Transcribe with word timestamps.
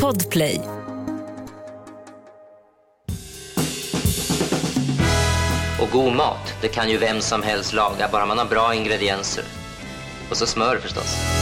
Podplay. 0.00 0.60
Och 5.80 5.90
god 5.92 6.12
mat, 6.12 6.54
det 6.60 6.68
kan 6.68 6.90
ju 6.90 6.98
vem 6.98 7.20
som 7.20 7.42
helst 7.42 7.72
laga, 7.72 8.08
bara 8.12 8.26
man 8.26 8.38
har 8.38 8.44
bra 8.44 8.74
ingredienser. 8.74 9.44
Och 10.30 10.36
så 10.36 10.46
smör 10.46 10.76
förstås. 10.76 11.41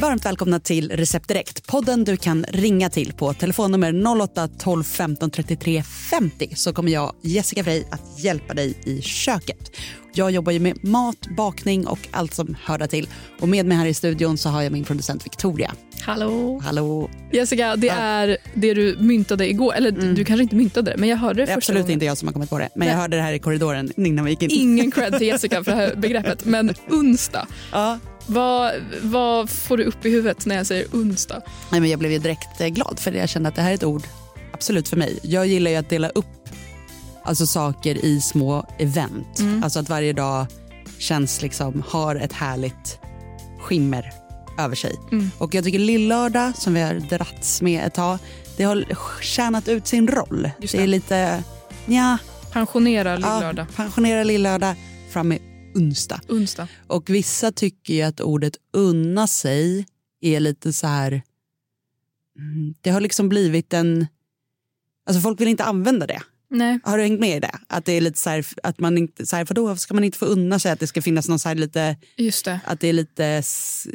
Varmt 0.00 0.24
välkomna 0.26 0.60
till 0.60 0.90
Recept 0.90 1.28
Direkt, 1.28 1.66
podden 1.66 2.04
du 2.04 2.16
kan 2.16 2.44
ringa 2.48 2.90
till 2.90 3.12
på 3.12 3.34
telefonnummer 3.34 4.20
08 4.22 4.48
12 4.58 4.84
15 4.84 5.30
33 5.30 5.82
50 6.10 6.48
så 6.56 6.72
kommer 6.72 6.92
jag, 6.92 7.14
Jessica 7.22 7.64
Frey, 7.64 7.84
att 7.90 8.24
hjälpa 8.24 8.54
dig 8.54 8.74
i 8.84 9.02
köket. 9.02 9.76
Jag 10.14 10.30
jobbar 10.30 10.52
ju 10.52 10.60
med 10.60 10.84
mat, 10.84 11.26
bakning 11.36 11.86
och 11.86 11.98
allt 12.10 12.34
som 12.34 12.56
hör 12.64 12.86
till. 12.86 13.08
Och 13.40 13.48
med 13.48 13.66
mig 13.66 13.76
här 13.76 13.86
i 13.86 13.94
studion 13.94 14.38
så 14.38 14.48
har 14.48 14.62
jag 14.62 14.72
min 14.72 14.84
producent 14.84 15.26
Victoria. 15.26 15.72
Hallå. 16.02 16.60
Hallå. 16.64 17.10
Jessica, 17.32 17.76
det 17.76 17.88
är 17.88 18.36
det 18.54 18.74
du 18.74 18.96
myntade 19.00 19.50
igår. 19.50 19.74
Eller 19.74 19.90
du 19.90 20.24
kanske 20.24 20.42
inte 20.42 20.56
myntade 20.56 20.90
det, 20.90 20.96
men 20.96 21.08
jag 21.08 21.16
hörde 21.16 21.34
det, 21.42 21.46
Det 21.46 21.52
är 21.52 21.54
första 21.54 21.72
absolut 21.72 21.82
gången. 21.82 21.92
inte 21.92 22.06
jag 22.06 22.18
som 22.18 22.28
har 22.28 22.32
kommit 22.32 22.50
på 22.50 22.58
det, 22.58 22.68
men 22.74 22.86
Nej. 22.86 22.94
jag 22.94 23.00
hörde 23.00 23.16
det 23.16 23.22
här 23.22 23.32
i 23.32 23.38
korridoren 23.38 23.92
innan 23.96 24.24
vi 24.24 24.30
gick 24.30 24.42
in. 24.42 24.50
Ingen 24.52 24.90
cred 24.90 25.18
till 25.18 25.26
Jessica 25.26 25.64
för 25.64 25.70
det 25.70 25.76
här 25.76 25.94
begreppet. 25.94 26.44
Men 26.44 26.74
onsdag, 26.90 27.46
Ja. 27.72 27.98
Vad, 28.30 28.74
vad 29.02 29.50
får 29.50 29.76
du 29.76 29.84
upp 29.84 30.06
i 30.06 30.10
huvudet 30.10 30.46
när 30.46 30.56
jag 30.56 30.66
säger 30.66 30.86
onsdag? 30.92 31.42
Nej, 31.70 31.80
men 31.80 31.90
jag 31.90 31.98
blev 31.98 32.12
ju 32.12 32.18
direkt 32.18 32.60
eh, 32.60 32.68
glad 32.68 32.98
för 32.98 33.12
jag 33.12 33.28
kände 33.28 33.48
att 33.48 33.54
det 33.54 33.62
här 33.62 33.70
är 33.70 33.74
ett 33.74 33.84
ord 33.84 34.02
absolut 34.52 34.88
för 34.88 34.96
mig. 34.96 35.18
Jag 35.22 35.46
gillar 35.46 35.70
ju 35.70 35.76
att 35.76 35.88
dela 35.88 36.08
upp 36.08 36.26
alltså, 37.22 37.46
saker 37.46 38.04
i 38.04 38.20
små 38.20 38.66
event. 38.78 39.40
Alltså 39.62 39.80
att 39.80 39.88
varje 39.88 40.12
dag 40.12 40.46
känns 40.98 41.42
liksom, 41.42 41.82
har 41.88 42.16
ett 42.16 42.32
härligt 42.32 42.98
skimmer 43.60 44.12
över 44.58 44.76
sig. 44.76 44.94
Och 45.38 45.54
jag 45.54 45.64
tycker 45.64 45.78
lillördag 45.78 46.56
som 46.56 46.74
vi 46.74 46.80
har 46.80 46.94
dragits 46.94 47.62
med 47.62 47.86
ett 47.86 47.94
tag, 47.94 48.18
det 48.56 48.64
har 48.64 48.84
tjänat 49.22 49.68
ut 49.68 49.86
sin 49.86 50.08
roll. 50.08 50.50
Just 50.58 50.72
det. 50.72 50.78
det. 50.78 50.84
är 50.84 50.88
lite, 50.88 51.42
ja, 51.86 52.18
Pensionera 52.52 53.16
lillördag. 53.16 53.66
ja 53.68 53.76
pensionera 53.76 54.24
lillördag 54.24 54.74
fram 55.10 55.28
med 55.28 55.38
onsdag. 55.74 56.20
Onsdag. 56.28 56.68
Och 56.86 57.10
vissa 57.10 57.52
tycker 57.52 57.94
ju 57.94 58.02
att 58.02 58.20
ordet 58.20 58.56
unna 58.72 59.26
sig 59.26 59.86
är 60.20 60.40
lite 60.40 60.72
så 60.72 60.86
här... 60.86 61.22
mm, 62.38 62.74
Det 62.80 62.90
har 62.90 63.00
liksom 63.00 63.28
blivit 63.28 63.72
en... 63.72 64.06
Alltså 65.06 65.20
folk 65.20 65.40
vill 65.40 65.48
inte 65.48 65.64
använda 65.64 66.06
det. 66.06 66.22
Nej. 66.50 66.78
Har 66.84 66.96
du 66.98 67.02
hängt 67.04 67.20
med 67.20 67.36
i 67.36 67.40
det? 67.40 67.58
Att 67.68 67.84
det 67.84 67.92
är 67.92 68.00
lite 68.00 68.18
så 68.18 68.30
här, 68.30 68.46
att 68.62 68.78
man 68.80 68.98
inte, 68.98 69.26
så 69.26 69.36
här, 69.36 69.44
för 69.44 69.54
då 69.54 69.76
ska 69.76 69.94
man 69.94 70.04
inte 70.04 70.18
få 70.18 70.26
unna 70.26 70.58
sig 70.58 70.72
att 70.72 70.80
det 70.80 70.86
ska 70.86 71.02
finnas 71.02 71.28
någon 71.28 71.38
så 71.38 71.48
här 71.48 71.54
lite, 71.56 71.96
Just 72.16 72.44
det. 72.44 72.60
att 72.64 72.80
det 72.80 72.88
är 72.88 72.92
lite, 72.92 73.42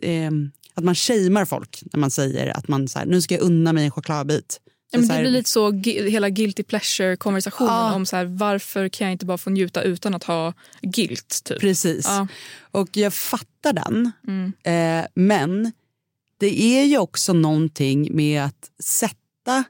ehm, 0.01 0.51
att 0.73 0.83
man 0.83 0.95
shamear 0.95 1.45
folk 1.45 1.83
när 1.93 1.99
man 1.99 2.11
säger 2.11 2.57
att 2.57 2.67
man 2.67 2.87
så 2.87 2.99
här, 2.99 3.05
nu 3.05 3.21
ska 3.21 3.33
jag 3.35 3.41
unna 3.41 3.73
mig 3.73 3.85
en 3.85 3.91
chokladbit. 3.91 4.59
Ja, 4.91 4.99
men 4.99 5.07
det 5.07 5.19
blir 5.19 5.31
lite 5.31 5.49
så 5.49 5.71
hela 5.83 6.29
guilty 6.29 6.63
pleasure-konversationen 6.63 7.73
Ja. 7.73 7.93
om 7.95 8.05
så 8.05 8.15
här, 8.15 8.25
varför 8.25 8.89
kan 8.89 9.05
jag 9.07 9.11
inte 9.11 9.25
bara 9.25 9.37
få 9.37 9.49
njuta 9.49 9.81
utan 9.81 10.13
att 10.13 10.23
ha 10.23 10.53
guilt. 10.81 11.41
Typ. 11.43 11.59
Precis. 11.59 12.05
Ja. 12.05 12.27
Och 12.71 12.97
jag 12.97 13.13
fattar 13.13 13.73
den. 13.73 14.11
Mm. 14.27 14.53
Eh, 14.63 15.07
men 15.13 15.71
det 16.37 16.61
är 16.61 16.83
ju 16.85 16.97
också 16.97 17.33
någonting 17.33 18.15
med 18.15 18.43
att 18.43 18.71
sätta 18.83 19.63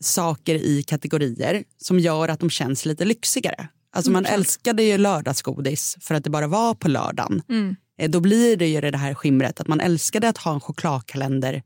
saker 0.00 0.54
i 0.54 0.82
kategorier 0.82 1.64
som 1.78 1.98
gör 2.00 2.28
att 2.28 2.40
de 2.40 2.50
känns 2.50 2.84
lite 2.86 3.04
lyxigare. 3.04 3.68
Alltså 3.90 4.10
man 4.10 4.26
älskade 4.26 4.82
ju 4.82 4.98
lördagsgodis 4.98 5.96
för 6.00 6.14
att 6.14 6.24
det 6.24 6.30
bara 6.30 6.46
var 6.46 6.74
på 6.74 6.88
lördagen. 6.88 7.42
Mm. 7.48 7.76
Eh, 7.98 8.10
Då 8.10 8.20
blir 8.20 8.56
det 8.56 8.66
ju 8.66 8.80
det 8.80 8.98
här 8.98 9.14
skimret 9.14 9.60
att 9.60 9.68
man 9.68 9.80
älskade 9.80 10.28
att 10.28 10.38
ha 10.38 10.54
en 10.54 10.60
chokladkalender 10.60 11.62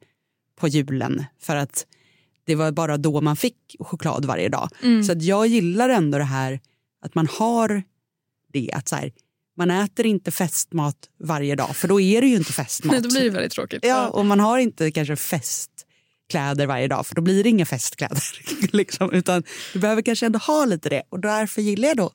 på 0.57 0.69
julen 0.69 1.25
för 1.41 1.57
att 1.57 1.87
det 2.45 2.55
var 2.55 2.73
bara 2.73 2.97
då 2.97 3.21
man 3.21 3.37
fick 3.37 3.77
choklad 3.81 4.25
varje 4.25 4.49
dag. 4.49 4.69
Mm. 4.83 5.05
Så 5.05 5.13
att 5.13 5.23
jag 5.23 5.47
gillar 5.47 5.89
ändå 5.89 6.19
det 6.19 6.25
här 6.25 6.61
att 7.05 7.15
man 7.15 7.27
har 7.27 7.83
det 8.53 8.71
att 8.73 8.89
så 8.89 8.97
här, 8.97 9.13
man 9.57 9.71
äter 9.71 10.07
inte 10.07 10.31
festmat 10.31 10.97
varje 11.19 11.55
dag 11.57 11.77
för 11.77 11.89
då 11.89 12.01
är 12.01 12.21
det 12.21 12.27
ju 12.27 12.37
inte 12.37 12.53
festmat. 12.63 12.93
Nej, 12.93 13.03
då 13.03 13.09
blir 13.09 13.23
det 13.25 13.31
väldigt 13.31 13.53
tråkigt. 13.53 13.85
Ja, 13.85 14.09
och 14.09 14.27
man 14.27 14.41
har 14.41 14.59
inte 14.59 14.91
kanske 14.91 15.17
festkläder 15.17 16.67
varje 16.67 16.89
dag 16.89 17.07
för 17.07 17.15
då 17.15 17.23
blir 17.23 17.43
det 17.43 17.49
inga 17.49 17.67
festkläder. 17.67 18.23
liksom, 18.77 19.13
utan 19.13 19.43
du 19.73 19.79
behöver 19.79 20.03
kanske 20.03 20.27
ändå 20.27 20.39
ha 20.39 20.65
lite 20.65 20.89
det 20.89 21.03
och 21.09 21.21
därför 21.21 21.63
gillar 21.63 21.89
jag 21.89 21.97
då 21.97 22.11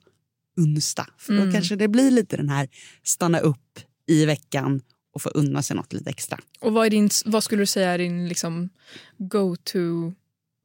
onsdag. 0.56 1.06
För 1.18 1.32
då 1.32 1.40
Mm. 1.42 1.52
kanske 1.54 1.76
det 1.76 1.88
blir 1.88 2.10
lite 2.10 2.36
den 2.36 2.48
här 2.48 2.68
stanna 3.02 3.38
upp 3.40 3.80
i 4.06 4.24
veckan 4.24 4.80
och 5.14 5.22
få 5.22 5.28
unna 5.28 5.62
sig 5.62 5.76
något 5.76 5.92
lite 5.92 6.10
extra. 6.10 6.38
Och 6.60 6.72
vad, 6.72 6.86
är 6.86 6.90
din, 6.90 7.10
vad 7.24 7.44
skulle 7.44 7.62
du 7.62 7.66
säga 7.66 7.90
är 7.90 7.98
din 7.98 8.28
liksom, 8.28 8.68
go-to 9.18 10.12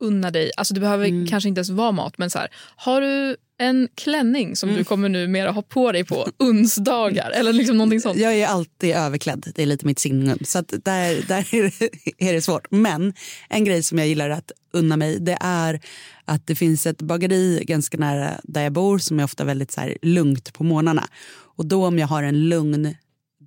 unna 0.04 0.32
dig? 0.32 0.52
Alltså 0.58 0.74
det 0.74 0.80
behöver 0.80 1.08
Mm. 1.08 1.28
kanske 1.28 1.50
inte 1.50 1.60
ens 1.60 1.70
vara 1.70 1.92
mat, 1.92 2.18
men 2.18 2.30
så 2.30 2.40
här, 2.40 2.48
har 2.76 3.02
du 3.02 3.36
en 3.58 3.88
klänning 3.96 4.56
som 4.56 4.70
Mm. 4.70 4.80
du 4.80 4.84
kommer 4.86 5.10
nu 5.10 5.28
mera 5.28 5.52
ha 5.52 5.62
på 5.62 5.92
dig 5.92 6.04
på 6.04 6.28
onsdagar 6.40 7.32
eller 7.32 7.54
liksom 7.54 7.78
någonting 7.78 8.02
sånt? 8.02 8.18
Jag 8.18 8.34
är 8.36 8.48
alltid 8.48 8.96
överklädd, 8.96 9.52
det 9.56 9.62
är 9.62 9.66
lite 9.66 9.86
mitt 9.86 10.00
signum. 10.00 10.38
Så 10.46 10.62
där, 10.62 11.28
där 11.28 11.56
är, 11.56 11.72
det, 11.80 11.90
är 12.30 12.34
det 12.34 12.42
svårt. 12.42 12.68
Men 12.72 13.14
en 13.50 13.66
grej 13.66 13.84
som 13.84 13.98
jag 13.98 14.08
gillar 14.08 14.30
att 14.30 14.52
unna 14.74 14.98
mig 14.98 15.20
det 15.20 15.38
är 15.42 15.80
att 16.26 16.48
det 16.48 16.56
finns 16.56 16.88
ett 16.88 17.02
bageri 17.02 17.64
ganska 17.68 17.98
nära 17.98 18.32
där 18.44 18.64
jag 18.64 18.74
bor 18.74 18.98
som 18.98 19.20
är 19.20 19.24
ofta 19.24 19.44
väldigt 19.44 19.72
så 19.72 19.82
här 19.82 19.98
lugnt 20.02 20.54
på 20.54 20.64
morgnarna. 20.64 21.08
Och 21.56 21.66
då 21.66 21.86
om 21.86 22.00
jag 22.00 22.08
har 22.08 22.24
en 22.24 22.50
lugn 22.50 22.96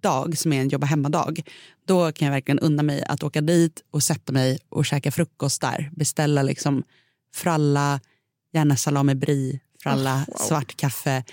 dag 0.03 0.39
som 0.39 0.53
är 0.53 0.61
en 0.61 0.69
jobba 0.69 0.87
hemma-dag 0.87 1.41
då 1.87 2.13
kan 2.13 2.27
jag 2.27 2.33
verkligen 2.33 2.59
unna 2.59 2.83
mig 2.83 3.03
att 3.05 3.23
åka 3.23 3.41
dit 3.41 3.83
och 3.91 4.03
sätta 4.03 4.33
mig 4.33 4.59
och 4.69 4.87
käka 4.87 5.11
frukost 5.11 5.61
där. 5.61 5.91
Beställa 5.97 6.43
liksom 6.43 6.83
fralla, 7.35 8.01
gärna 8.53 8.77
salami 8.77 9.15
brie, 9.15 9.61
fralla, 9.83 10.15
Oh, 10.15 10.25
wow. 10.27 10.47
svart 10.49 10.77
kaffe 10.77 11.25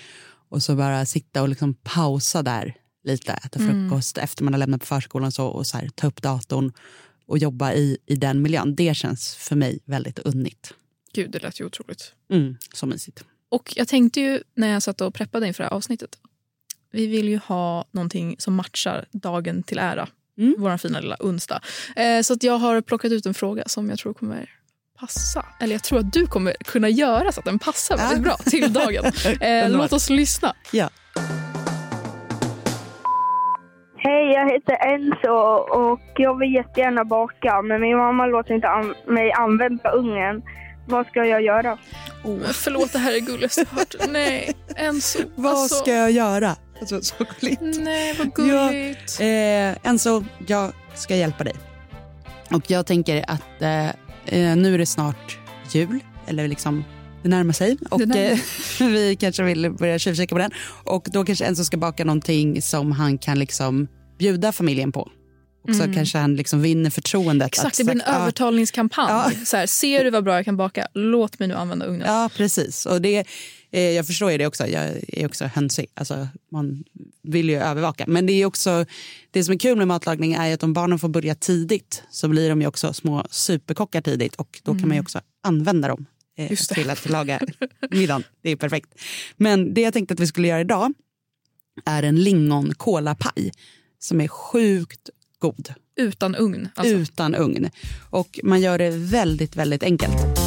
och 0.48 0.62
så 0.62 0.74
bara 0.76 1.06
sitta 1.06 1.42
och 1.42 1.48
liksom 1.48 1.74
pausa 1.74 2.42
där 2.42 2.74
lite, 3.04 3.32
äta 3.32 3.58
Mm. 3.60 3.88
frukost 3.88 4.18
efter 4.18 4.44
man 4.44 4.52
har 4.54 4.58
lämnat 4.58 4.80
på 4.80 4.86
förskolan 4.86 5.32
så, 5.32 5.46
och 5.46 5.66
så 5.66 5.76
här, 5.78 5.88
ta 5.88 6.06
upp 6.06 6.22
datorn 6.22 6.72
och 7.26 7.38
jobba 7.38 7.72
i, 7.72 7.98
i 8.06 8.16
den 8.16 8.42
miljön. 8.42 8.74
Det 8.74 8.96
känns 8.96 9.34
för 9.34 9.56
mig 9.56 9.78
väldigt 9.84 10.18
unnigt. 10.18 10.74
Gud, 11.12 11.30
det 11.30 11.38
lät 11.42 11.60
ju 11.60 11.64
otroligt. 11.64 12.12
Mm, 12.30 12.56
så 12.74 12.86
mysigt. 12.86 13.24
Och 13.48 13.72
jag 13.76 13.88
tänkte 13.88 14.20
ju 14.20 14.42
när 14.54 14.68
jag 14.68 14.82
satt 14.82 15.00
och 15.00 15.14
preppade 15.14 15.46
inför 15.46 15.62
det 15.62 15.68
här 15.68 15.76
avsnittet. 15.76 16.18
Vi 16.90 17.06
vill 17.06 17.28
ju 17.28 17.38
ha 17.38 17.84
någonting 17.90 18.36
som 18.38 18.54
matchar 18.54 19.06
dagen 19.12 19.62
till 19.62 19.78
ära. 19.78 20.08
Mm. 20.38 20.54
Vår 20.58 20.76
fina 20.76 21.00
lilla 21.00 21.16
onsdag. 21.20 21.60
Eh, 21.96 22.20
så 22.22 22.32
att 22.32 22.42
jag 22.42 22.58
har 22.58 22.80
plockat 22.80 23.12
ut 23.12 23.26
en 23.26 23.34
fråga 23.34 23.62
som 23.66 23.90
jag 23.90 23.98
tror 23.98 24.14
kommer 24.14 24.50
passa. 25.00 25.46
Eller 25.60 25.72
jag 25.72 25.82
tror 25.82 25.98
att 25.98 26.12
du 26.12 26.26
kommer 26.26 26.52
kunna 26.64 26.88
göra 26.88 27.32
så 27.32 27.40
att 27.40 27.44
den 27.46 27.58
passar 27.58 27.96
väldigt 27.96 28.22
bra 28.24 28.36
till 28.36 28.72
dagen. 28.72 29.04
Eh, 29.40 29.70
låt 29.70 29.92
oss 29.92 30.10
lyssna. 30.10 30.54
Ja. 30.72 30.88
Hej, 33.96 34.32
jag 34.32 34.52
heter 34.52 34.76
Enzo 34.94 35.32
och 35.80 36.00
jag 36.16 36.38
vill 36.38 36.54
jättegärna 36.54 37.04
baka 37.04 37.62
men 37.62 37.80
min 37.80 37.96
mamma 37.96 38.26
låter 38.26 38.54
inte 38.54 38.68
an- 38.68 38.94
mig 39.06 39.32
använda 39.32 39.90
ugnen. 39.92 40.42
Vad 40.88 41.06
ska 41.06 41.24
jag 41.24 41.42
göra? 41.42 41.78
Oh, 42.24 42.40
förlåt, 42.52 42.92
det 42.92 42.98
här 42.98 43.10
är 43.10 43.14
det 43.14 43.20
gulligaste 43.20 43.60
jag 43.70 43.78
hört. 43.78 43.94
Nej, 44.08 44.52
Enzo. 44.76 45.18
Vad 45.34 45.52
alltså, 45.52 45.74
ska 45.74 45.90
jag 45.94 46.10
göra? 46.10 46.56
Alltså, 46.80 47.02
så 47.02 47.14
gulligt. 47.40 47.60
Nej, 47.62 48.14
vad 48.18 48.34
gulligt. 48.34 49.20
Eh, 49.20 49.88
Enzo, 49.90 50.24
jag 50.46 50.72
ska 50.94 51.16
hjälpa 51.16 51.44
dig. 51.44 51.54
Och 52.50 52.70
jag 52.70 52.86
tänker 52.86 53.24
att 53.28 53.62
eh, 53.62 53.88
eh, 54.26 54.56
nu 54.56 54.74
är 54.74 54.78
det 54.78 54.86
snart 54.86 55.38
jul, 55.72 56.00
eller 56.26 56.48
liksom 56.48 56.84
det 57.22 57.28
närmar 57.28 57.52
sig. 57.52 57.76
Och 57.90 58.08
närmar 58.08 58.40
eh, 58.80 58.88
vi 58.88 59.16
kanske 59.16 59.42
vill 59.42 59.70
börja 59.70 59.98
tjuvkika 59.98 60.34
på 60.34 60.38
den. 60.38 60.50
Och 60.84 61.08
då 61.12 61.24
kanske 61.24 61.44
Enzo 61.44 61.64
ska 61.64 61.76
baka 61.76 62.04
någonting 62.04 62.62
som 62.62 62.92
han 62.92 63.18
kan 63.18 63.38
liksom 63.38 63.88
bjuda 64.18 64.52
familjen 64.52 64.92
på. 64.92 65.10
Och 65.68 65.74
så 65.74 65.92
kanske 65.92 66.18
han 66.18 66.36
liksom 66.36 66.62
vinner 66.62 66.90
förtroendet. 66.90 67.34
Mm. 67.34 67.46
Exakt, 67.46 67.66
att 67.66 67.76
det 67.76 67.84
blir 67.84 67.94
en 67.94 68.02
ja, 68.06 68.20
övertalningskampanj. 68.20 69.08
Ja. 69.08 69.30
Så 69.44 69.56
här, 69.56 69.66
ser 69.66 70.04
du 70.04 70.10
vad 70.10 70.24
bra 70.24 70.34
jag 70.34 70.44
kan 70.44 70.56
baka? 70.56 70.86
Låt 70.94 71.38
mig 71.38 71.48
nu 71.48 71.54
använda 71.54 71.86
ugnen. 71.86 72.06
Ja, 72.06 72.30
precis. 72.36 72.86
Och 72.86 73.02
det, 73.02 73.24
jag 73.80 74.06
förstår 74.06 74.30
ju 74.30 74.38
det 74.38 74.46
också. 74.46 74.66
Jag 74.66 75.00
är 75.08 75.26
också 75.26 75.44
hönsig. 75.44 75.86
Alltså, 75.94 76.28
man 76.50 76.84
vill 77.22 77.48
ju 77.48 77.56
övervaka. 77.56 78.04
Men 78.08 78.26
det 78.26 78.32
är 78.32 78.46
också 78.46 78.86
det 79.30 79.44
som 79.44 79.54
är 79.54 79.58
kul 79.58 79.78
med 79.78 79.88
matlagning 79.88 80.32
är 80.32 80.54
att 80.54 80.62
om 80.62 80.72
barnen 80.72 80.98
får 80.98 81.08
börja 81.08 81.34
tidigt 81.34 82.02
så 82.10 82.28
blir 82.28 82.48
de 82.48 82.60
ju 82.60 82.66
också 82.66 82.92
små 82.92 83.26
superkockar 83.30 84.00
tidigt 84.00 84.34
och 84.34 84.60
då 84.62 84.72
kan 84.72 84.88
man 84.88 84.96
ju 84.96 85.00
också 85.00 85.20
använda 85.42 85.88
dem 85.88 86.06
eh, 86.36 86.56
till 86.56 86.90
att 86.90 87.08
laga 87.08 87.40
middagen. 87.90 88.24
Det 88.42 88.50
är 88.50 88.56
perfekt. 88.56 88.94
Men 89.36 89.74
det 89.74 89.80
jag 89.80 89.92
tänkte 89.92 90.14
att 90.14 90.20
vi 90.20 90.26
skulle 90.26 90.48
göra 90.48 90.60
idag 90.60 90.92
är 91.84 92.02
en 92.02 92.22
lingon 92.22 92.74
kolapaj 92.74 93.52
som 93.98 94.20
är 94.20 94.28
sjukt 94.28 95.10
god 95.38 95.74
Utan 95.96 96.34
ugn. 96.34 96.68
Alltså. 96.74 96.94
utan 96.94 97.34
ugn. 97.34 97.70
Och 98.10 98.40
man 98.42 98.60
gör 98.60 98.78
det 98.78 98.90
väldigt, 98.90 99.56
väldigt 99.56 99.82
enkelt. 99.82 100.43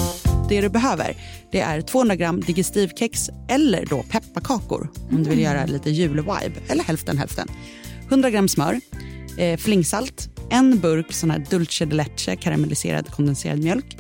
Det 0.50 0.62
du 0.62 0.70
behöver 0.70 1.16
det 1.52 1.60
är 1.60 1.82
200 1.82 2.16
gram 2.16 2.42
digestivkex 2.42 3.30
eller 3.50 3.86
då 3.86 4.04
pepparkakor 4.04 4.90
om 5.12 5.24
du 5.24 5.30
vill 5.30 5.40
göra 5.40 5.66
lite 5.66 5.90
julvibe. 5.90 6.60
Eller 6.68 6.84
hälften 6.84 7.18
hälften. 7.18 7.48
100 8.10 8.30
gram 8.30 8.48
smör, 8.48 8.82
eh, 9.38 9.58
flingsalt, 9.58 10.30
en 10.50 10.80
burk 10.80 11.14
sån 11.14 11.32
här 11.32 11.46
dulce 11.50 11.86
de 11.86 11.96
leche, 11.96 12.36
karamelliserad 12.36 13.12
kondenserad 13.12 13.60
mjölk, 13.60 13.98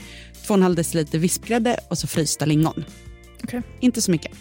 2,5 0.48 0.76
deciliter 0.76 1.20
vispgrädde 1.20 1.80
och 1.90 1.98
så 1.98 2.08
frysta 2.08 2.46
lingon. 2.46 2.84
Okej. 3.44 3.62
Inte 3.80 4.02
så 4.02 4.12
mycket. 4.12 4.32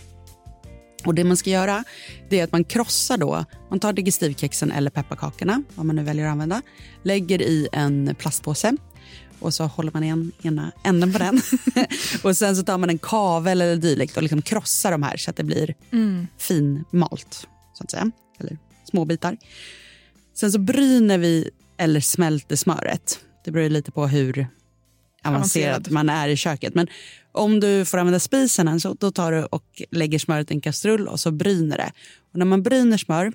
Och 1.04 1.14
det 1.14 1.24
man 1.24 1.36
ska 1.36 1.50
göra 1.50 1.84
det 2.28 2.40
är 2.40 2.44
att 2.44 2.52
man 2.52 2.64
krossar 2.64 3.18
då, 3.18 3.44
man 3.70 3.80
tar 3.80 3.92
digestivkexen 3.92 4.72
eller 4.72 4.90
pepparkakorna, 4.90 5.62
vad 5.74 5.86
man 5.86 5.96
nu 5.96 6.02
väljer 6.02 6.26
att 6.26 6.32
använda, 6.32 6.62
lägger 7.02 7.42
i 7.42 7.68
en 7.72 8.14
plastpåse 8.18 8.76
och 9.40 9.54
så 9.54 9.64
håller 9.64 9.90
man 9.94 10.04
igen 10.04 10.32
ena 10.42 10.72
änden 10.84 11.12
på 11.12 11.18
den. 11.18 11.40
och 12.22 12.36
sen 12.36 12.56
så 12.56 12.62
tar 12.62 12.78
man 12.78 12.90
en 12.90 12.98
kavel 12.98 13.60
eller 13.60 13.76
dylikt 13.76 14.16
och 14.16 14.22
liksom 14.22 14.42
krossar 14.42 14.92
de 14.92 15.02
här 15.02 15.16
så 15.16 15.30
att 15.30 15.36
det 15.36 15.44
blir 15.44 15.74
Mm. 15.92 16.26
finmalt, 16.38 17.46
så 17.74 17.84
att 17.84 17.90
säga. 17.90 18.10
Eller 18.40 18.58
små 18.90 19.04
bitar. 19.04 19.36
Sen 20.34 20.52
så 20.52 20.58
bryner 20.58 21.18
vi 21.18 21.50
eller 21.78 22.00
smälter 22.00 22.56
smöret. 22.56 23.20
Det 23.44 23.50
beror 23.50 23.68
lite 23.68 23.92
på 23.92 24.06
hur 24.06 24.46
Avancerad. 25.24 25.90
man 25.90 26.08
är 26.08 26.28
i 26.28 26.36
köket. 26.36 26.74
Men 26.74 26.86
om 27.32 27.60
du 27.60 27.84
får 27.84 27.98
använda 27.98 28.20
spisen 28.20 28.80
så 28.80 28.94
då 29.00 29.10
tar 29.10 29.32
du 29.32 29.44
och 29.44 29.82
lägger 29.90 30.18
smöret 30.18 30.50
i 30.50 30.54
en 30.54 30.60
kastrull 30.60 31.08
och 31.08 31.20
så 31.20 31.30
bryner 31.30 31.76
det. 31.76 31.92
Och 32.32 32.38
när 32.38 32.46
man 32.46 32.62
bryner 32.62 32.96
smör, 32.98 33.32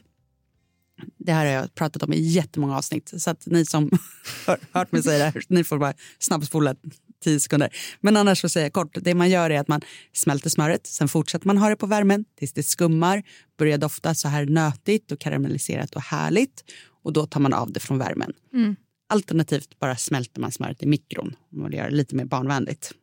det 1.17 1.31
här 1.31 1.45
har 1.45 1.53
jag 1.53 1.75
pratat 1.75 2.03
om 2.03 2.13
i 2.13 2.19
jättemånga 2.19 2.77
avsnitt, 2.77 3.13
så 3.17 3.29
att 3.29 3.45
ni 3.45 3.65
som 3.65 3.91
har 4.45 4.59
hört 4.71 4.91
mig 4.91 5.03
säga 5.03 5.17
det 5.17 5.23
här, 5.23 5.43
ni 5.47 5.63
får 5.63 5.77
bara 5.77 5.93
snabbspola 6.19 6.75
10 7.23 7.39
sekunder. 7.39 7.69
Men 8.01 8.17
annars 8.17 8.41
så 8.41 8.49
säger 8.49 8.65
jag 8.65 8.73
kort, 8.73 8.97
det 9.01 9.15
man 9.15 9.29
gör 9.29 9.49
är 9.49 9.59
att 9.59 9.67
man 9.67 9.81
smälter 10.13 10.49
smöret, 10.49 10.87
sen 10.87 11.07
fortsätter 11.07 11.47
man 11.47 11.57
ha 11.57 11.69
det 11.69 11.75
på 11.75 11.87
värmen 11.87 12.25
tills 12.39 12.53
det 12.53 12.63
skummar, 12.63 13.23
börjar 13.57 13.77
dofta 13.77 14.15
så 14.15 14.27
här 14.27 14.45
nötigt 14.45 15.11
och 15.11 15.19
karamelliserat 15.19 15.95
och 15.95 16.01
härligt 16.01 16.63
och 17.03 17.13
då 17.13 17.25
tar 17.25 17.39
man 17.39 17.53
av 17.53 17.71
det 17.71 17.79
från 17.79 17.97
värmen. 17.97 18.33
Mm. 18.53 18.75
Alternativt 19.09 19.79
bara 19.79 19.95
smälter 19.95 20.41
man 20.41 20.51
smöret 20.51 20.83
i 20.83 20.85
mikron 20.85 21.35
om 21.51 21.59
man 21.59 21.69
vill 21.69 21.77
göra 21.77 21.89
det 21.89 21.95
lite 21.95 22.15
mer 22.15 22.25
barnvänligt. 22.25 22.93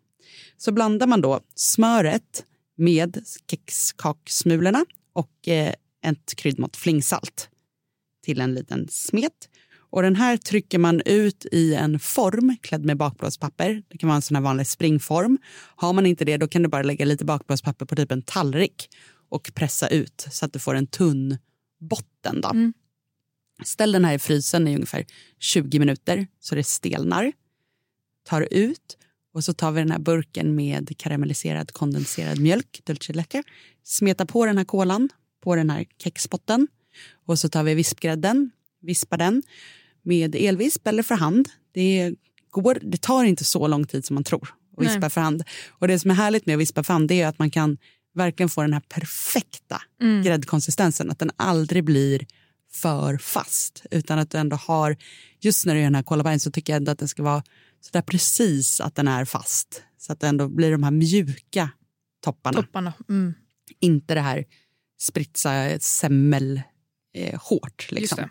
Så 0.56 0.72
blandar 0.72 1.06
man 1.06 1.20
då 1.20 1.40
smöret 1.54 2.44
med 2.76 3.22
kexkaksmulorna 3.50 4.84
och 5.12 5.48
eh, 5.48 5.74
ett 6.02 6.34
kryddmått 6.36 6.76
flingsalt 6.76 7.48
till 8.28 8.40
en 8.40 8.54
liten 8.54 8.88
smet. 8.88 9.48
Och 9.90 10.02
den 10.02 10.16
här 10.16 10.36
trycker 10.36 10.78
man 10.78 11.02
ut 11.04 11.46
i 11.52 11.74
en 11.74 11.98
form 11.98 12.56
klädd 12.60 12.84
med 12.84 12.96
bakplåtspapper. 12.96 13.82
Det 13.88 13.98
kan 13.98 14.08
vara 14.08 14.16
en 14.16 14.22
sån 14.22 14.34
här 14.34 14.42
vanlig 14.42 14.66
springform. 14.66 15.38
Har 15.76 15.92
man 15.92 16.06
inte 16.06 16.24
det 16.24 16.36
då 16.36 16.48
kan 16.48 16.62
du 16.62 16.68
bara 16.68 16.82
lägga 16.82 17.04
lite 17.04 17.24
bakplåtspapper 17.24 17.86
på 17.86 17.96
typ 17.96 18.12
en 18.12 18.22
tallrik 18.22 18.88
och 19.28 19.50
pressa 19.54 19.88
ut 19.88 20.26
så 20.30 20.44
att 20.44 20.52
du 20.52 20.58
får 20.58 20.74
en 20.74 20.86
tunn 20.86 21.38
botten. 21.80 22.40
Då. 22.40 22.48
Mm. 22.48 22.72
Ställ 23.64 23.92
den 23.92 24.04
här 24.04 24.14
i 24.14 24.18
frysen 24.18 24.68
i 24.68 24.74
ungefär 24.74 25.06
20 25.38 25.78
minuter 25.78 26.26
så 26.40 26.54
det 26.54 26.64
stelnar. 26.64 27.32
Tar 28.24 28.48
ut 28.50 28.98
och 29.34 29.44
så 29.44 29.52
tar 29.52 29.72
vi 29.72 29.80
den 29.80 29.90
här 29.90 29.98
burken 29.98 30.54
med 30.54 30.98
karamelliserad 30.98 31.72
kondenserad 31.72 32.38
mjölk, 32.38 32.80
dulce 32.84 33.12
leche. 33.12 33.42
Smetar 33.84 34.24
på 34.24 34.46
den 34.46 34.58
här 34.58 34.64
kolan 34.64 35.08
på 35.40 35.56
den 35.56 35.70
här 35.70 35.86
kexbotten 35.98 36.68
och 37.26 37.38
så 37.38 37.48
tar 37.48 37.62
vi 37.62 37.74
vispgrädden, 37.74 38.50
vispar 38.80 39.16
den 39.16 39.42
med 40.02 40.34
elvisp 40.34 40.86
eller 40.86 41.02
för 41.02 41.14
hand. 41.14 41.48
Det, 41.72 42.14
går, 42.50 42.78
det 42.82 43.02
tar 43.02 43.24
inte 43.24 43.44
så 43.44 43.66
lång 43.66 43.86
tid 43.86 44.04
som 44.04 44.14
man 44.14 44.24
tror 44.24 44.48
att 44.76 44.82
vispa 44.84 45.00
Nej. 45.00 45.10
för 45.10 45.20
hand. 45.20 45.42
Och 45.68 45.88
det 45.88 45.98
som 45.98 46.10
är 46.10 46.14
härligt 46.14 46.46
med 46.46 46.54
att 46.54 46.60
vispa 46.60 46.82
för 46.82 46.92
hand 46.92 47.10
är 47.10 47.26
att 47.26 47.38
man 47.38 47.50
kan 47.50 47.78
verkligen 48.14 48.48
få 48.48 48.62
den 48.62 48.72
här 48.72 48.82
perfekta 48.88 49.82
Mm. 50.00 50.22
gräddkonsistensen. 50.22 51.10
Att 51.10 51.18
den 51.18 51.30
aldrig 51.36 51.84
blir 51.84 52.26
för 52.72 53.18
fast. 53.18 53.86
Utan 53.90 54.18
att 54.18 54.30
du 54.30 54.38
ändå 54.38 54.56
har, 54.56 54.96
just 55.40 55.66
när 55.66 55.74
du 55.74 55.80
gör 55.80 55.86
den 55.86 55.94
här 55.94 56.02
kolabajen 56.02 56.40
så 56.40 56.50
tycker 56.50 56.72
jag 56.72 56.76
ändå 56.76 56.92
att 56.92 56.98
den 56.98 57.08
ska 57.08 57.22
vara 57.22 57.42
så 57.80 57.90
där 57.92 58.02
precis 58.02 58.80
att 58.80 58.94
den 58.94 59.08
är 59.08 59.24
fast. 59.24 59.82
Så 59.98 60.12
att 60.12 60.20
det 60.20 60.28
ändå 60.28 60.48
blir 60.48 60.72
de 60.72 60.82
här 60.82 60.90
mjuka 60.90 61.70
topparna. 62.24 62.62
Topparna. 62.62 62.92
Mm. 63.08 63.34
Inte 63.80 64.14
det 64.14 64.20
här 64.20 64.44
spritsa 65.00 65.78
semmel 65.80 66.62
eh, 67.14 67.40
hårt. 67.42 67.88
Liksom. 67.90 68.28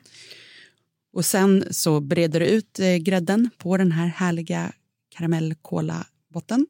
Och 1.13 1.25
sen 1.25 1.65
så 1.71 2.00
breder 2.00 2.39
du 2.39 2.45
ut 2.45 2.79
eh, 2.79 2.95
grädden 2.95 3.50
på 3.57 3.77
den 3.77 3.91
här 3.91 4.07
härliga 4.07 4.71
karamellkolabotten. 5.15 6.68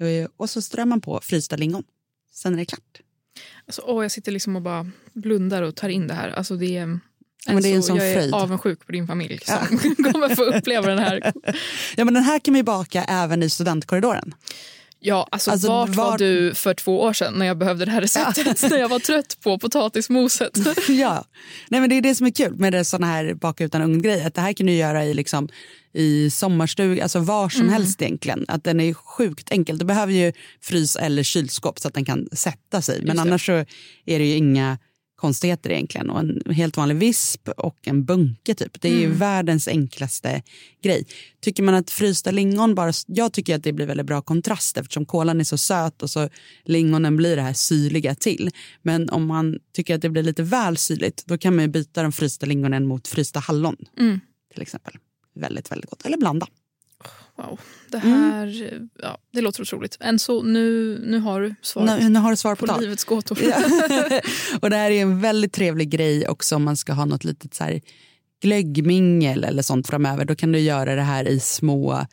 Eh, 0.00 0.28
och 0.36 0.50
så 0.50 0.62
strör 0.62 0.84
man 0.84 1.00
på 1.00 1.20
frysta 1.22 1.56
lingon. 1.56 1.84
Sen 2.32 2.52
är 2.54 2.56
det 2.56 2.64
klart. 2.64 3.00
Alltså, 3.66 3.82
åh, 3.86 4.04
jag 4.04 4.10
sitter 4.12 4.32
liksom 4.32 4.56
och 4.56 4.62
bara 4.62 4.90
blundar 5.12 5.62
och 5.62 5.76
tar 5.76 5.88
in 5.88 6.06
det 6.06 6.14
här. 6.14 6.28
Alltså, 6.28 6.56
det 6.56 6.76
är, 6.76 6.86
men 7.46 7.62
det 7.62 7.68
är 7.68 7.74
en 7.74 7.82
sån 7.82 7.96
jag 7.96 8.10
är 8.10 8.14
fröjd. 8.14 8.34
avundsjuk 8.34 8.86
på 8.86 8.92
din 8.92 9.06
familj 9.06 9.40
som 9.44 9.78
kommer 10.12 10.34
få 10.34 10.44
uppleva 10.44 10.86
den 10.88 10.98
här. 10.98 11.32
Ja, 11.96 12.04
men 12.04 12.14
den 12.14 12.22
här 12.22 12.38
kan 12.38 12.52
man 12.52 12.58
ju 12.58 12.62
baka 12.62 13.04
även 13.04 13.42
i 13.42 13.50
studentkorridoren. 13.50 14.34
Ja, 15.04 15.28
alltså, 15.30 15.50
Alltså, 15.50 15.68
vart 15.68 15.88
var 15.88 16.04
var- 16.10 16.18
du 16.18 16.54
för 16.54 16.74
två 16.74 17.00
år 17.00 17.12
sedan 17.12 17.34
när 17.34 17.46
jag 17.46 17.58
behövde 17.58 17.84
det 17.84 17.90
här 17.90 18.00
receptet? 18.00 18.62
när 18.70 18.78
jag 18.78 18.88
var 18.88 18.98
trött 18.98 19.36
på 19.40 19.58
potatismoset. 19.58 20.58
ja, 20.88 21.24
Nej, 21.68 21.80
men 21.80 21.90
det 21.90 21.96
är 21.96 22.02
det 22.02 22.14
som 22.14 22.26
är 22.26 22.30
kul 22.30 22.54
med 22.56 22.72
det 22.72 22.84
såna 22.84 23.06
här 23.06 23.34
baka 23.34 23.64
utan 23.64 23.82
ugn-grej. 23.82 24.24
Att 24.24 24.34
det 24.34 24.40
här 24.40 24.52
kan 24.52 24.66
du 24.66 24.72
göra 24.72 25.04
i, 25.04 25.14
liksom, 25.14 25.48
i 25.94 26.30
sommarstuga, 26.30 27.02
alltså 27.02 27.18
var 27.18 27.48
som 27.48 27.68
helst 27.68 28.02
egentligen. 28.02 28.44
Att 28.48 28.64
den 28.64 28.80
är 28.80 28.94
sjukt 28.94 29.52
enkel. 29.52 29.78
Du 29.78 29.84
behöver 29.84 30.12
ju 30.12 30.32
frys 30.60 30.96
eller 30.96 31.22
kylskåp 31.22 31.78
så 31.78 31.88
att 31.88 31.94
den 31.94 32.04
kan 32.04 32.28
sätta 32.32 32.82
sig. 32.82 33.02
Men 33.02 33.18
annars 33.18 33.46
så 33.46 33.52
är 34.06 34.18
det 34.18 34.24
ju 34.24 34.36
inga 34.36 34.78
konstigheter 35.22 35.70
egentligen. 35.70 36.10
Och 36.10 36.20
en 36.20 36.42
helt 36.50 36.76
vanlig 36.76 36.96
visp 36.96 37.48
och 37.48 37.78
en 37.88 38.04
bunke 38.04 38.54
typ. 38.54 38.80
Det 38.80 38.88
är 38.88 38.98
ju 39.00 39.08
världens 39.12 39.68
enklaste 39.68 40.42
grej. 40.82 41.06
Tycker 41.40 41.62
man 41.62 41.74
att 41.74 41.90
frysta 41.90 42.30
lingon 42.30 42.74
bara, 42.74 42.92
jag 43.06 43.32
tycker 43.32 43.54
att 43.56 43.62
det 43.62 43.72
blir 43.72 43.86
väldigt 43.86 44.06
bra 44.06 44.22
kontrast 44.22 44.76
eftersom 44.76 45.06
kolan 45.06 45.40
är 45.40 45.44
så 45.44 45.58
söt 45.58 46.02
och 46.02 46.10
så 46.10 46.28
lingonen 46.64 47.16
blir 47.16 47.36
det 47.36 47.42
här 47.42 47.52
syrliga 47.52 48.14
till. 48.14 48.50
Men 48.82 49.10
om 49.10 49.26
man 49.26 49.58
tycker 49.76 49.94
att 49.94 50.02
det 50.02 50.10
blir 50.10 50.22
lite 50.22 50.42
väl 50.42 50.76
syrligt 50.76 51.24
då 51.26 51.38
kan 51.38 51.56
man 51.56 51.64
ju 51.64 51.68
byta 51.70 52.02
de 52.02 52.12
frysta 52.12 52.46
lingonen 52.46 52.86
mot 52.86 53.08
frysta 53.08 53.40
hallon 53.40 53.76
Mm. 53.98 54.20
till 54.52 54.62
exempel. 54.62 54.94
Väldigt, 55.34 55.70
väldigt 55.70 55.90
gott. 55.90 56.06
Eller 56.06 56.16
blanda. 56.18 56.46
Wow, 57.38 57.60
det 57.88 57.98
Mm. 57.98 58.12
här 58.22 58.80
ja, 59.02 59.18
det 59.32 59.40
låter 59.40 59.62
otroligt. 59.62 59.96
En 60.00 60.18
så, 60.18 60.42
nu, 60.42 60.98
nu 61.06 61.18
har 61.18 61.40
du 61.40 61.54
svaret 61.62 62.00
Nu, 62.02 62.08
nu 62.08 62.18
har 62.18 62.30
du 62.30 62.36
svar 62.36 62.54
på 62.54 62.66
på 62.66 62.80
livets 62.80 63.04
gåtor. 63.04 63.38
Ja. 63.42 63.62
och 64.62 64.70
det 64.70 64.76
här 64.76 64.90
är 64.90 65.02
en 65.02 65.20
väldigt 65.20 65.52
trevlig 65.52 65.90
grej 65.90 66.28
också 66.28 66.56
om 66.56 66.62
man 66.64 66.76
ska 66.76 66.92
ha 66.92 67.04
något 67.04 67.24
litet 67.24 67.54
så 67.54 67.64
här 67.64 67.80
glöggmingel 68.42 69.44
eller 69.44 69.62
sånt 69.62 69.86
framöver. 69.86 70.24
Då 70.24 70.34
kan 70.34 70.52
du 70.52 70.58
göra 70.58 70.94
det 70.94 71.02
här 71.02 71.28
i 71.28 71.40
små 71.40 72.06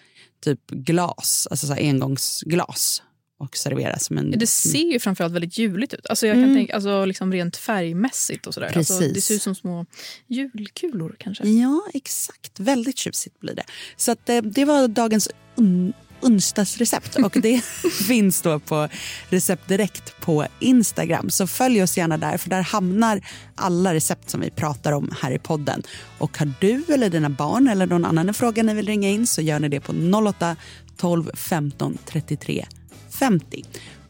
typ 0.44 0.72
glas, 0.72 1.48
alltså 1.52 1.68
så 1.68 1.74
engångsglas 1.74 3.04
och 3.40 3.58
servera 3.58 4.00
som 4.00 4.18
en... 4.18 4.32
Det 4.32 4.48
ser 4.48 4.92
ju 4.92 5.00
framförallt 5.00 5.34
väldigt 5.34 5.58
juligt 5.58 5.94
ut. 5.94 6.06
Alltså 6.06 6.28
jag 6.28 6.36
kan 6.36 6.56
tänka, 6.56 6.76
alltså 6.76 7.06
liksom 7.06 7.34
rent 7.34 7.58
färgmässigt 7.58 8.48
och 8.48 8.54
sådär. 8.54 8.78
Alltså 8.78 9.00
Precis. 9.00 9.14
det 9.14 9.22
ser 9.22 9.36
ut 9.36 9.42
som 9.42 9.56
små 9.56 9.86
julkulor 10.28 11.16
kanske. 11.20 11.48
Ja, 11.48 11.82
exakt. 11.94 12.60
Väldigt 12.60 12.98
tjusigt 12.98 13.40
blir 13.40 13.56
det. 13.56 13.64
Så 13.98 14.12
att, 14.12 14.30
eh, 14.30 14.42
det 14.42 14.66
var 14.66 14.88
dagens 14.88 15.30
un 15.56 15.94
onsdagsrecept 16.22 17.16
och 17.16 17.38
det 17.42 17.64
finns 18.08 18.42
då 18.42 18.60
på 18.60 18.88
Recept 19.30 19.68
Direkt 19.68 20.22
på 20.22 20.46
Instagram. 20.60 21.30
Så 21.30 21.48
följ 21.48 21.84
oss 21.84 21.98
gärna 21.98 22.18
där 22.18 22.38
för 22.38 22.50
där 22.50 22.62
hamnar 22.62 23.22
alla 23.56 23.94
recept 23.94 24.30
som 24.30 24.42
vi 24.42 24.50
pratar 24.50 24.92
om 24.92 25.14
här 25.22 25.32
i 25.32 25.40
podden. 25.40 25.84
Och 26.18 26.38
har 26.38 26.54
du 26.60 26.84
eller 26.94 27.10
dina 27.10 27.30
barn 27.30 27.68
eller 27.68 27.86
någon 27.88 28.06
annan 28.06 28.28
en 28.28 28.34
fråga 28.34 28.64
ni 28.64 28.74
vill 28.74 28.88
ringa 28.88 29.10
in 29.10 29.28
så 29.28 29.42
gör 29.42 29.60
ni 29.60 29.70
det 29.70 29.80
på 29.80 29.94
08 30.28 30.56
12 30.98 31.32
15 31.34 31.98
33 32.06 32.66
50. 33.20 33.64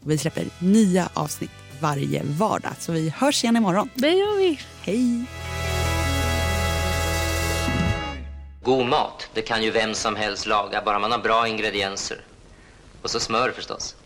Och 0.04 0.10
vi 0.10 0.18
släpper 0.18 0.44
nya 0.58 1.08
avsnitt 1.14 1.50
varje 1.80 2.22
vardag 2.24 2.72
så 2.78 2.92
vi 2.92 3.10
hörs 3.16 3.44
igen 3.44 3.56
imorgon. 3.56 3.90
Det 3.94 4.10
gör 4.10 4.36
vi. 4.36 4.60
Hej! 4.82 5.24
God 8.62 8.86
mat, 8.86 9.28
det 9.34 9.42
kan 9.42 9.62
ju 9.62 9.70
vem 9.70 9.94
som 9.94 10.16
helst 10.16 10.46
laga, 10.46 10.82
bara 10.84 10.98
man 10.98 11.12
har 11.12 11.18
bra 11.18 11.48
ingredienser. 11.48 12.20
Och 13.02 13.10
så 13.10 13.20
smör 13.20 13.50
förstås. 13.50 13.96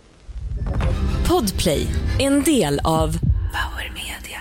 Podplay, 1.29 1.87
en 2.19 2.43
del 2.43 2.81
av 2.85 3.19
Power 3.53 3.93
Media. 3.95 4.41